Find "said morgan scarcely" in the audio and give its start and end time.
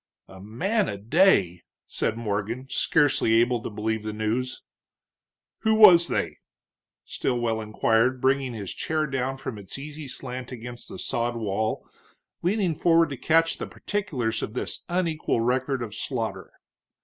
1.85-3.33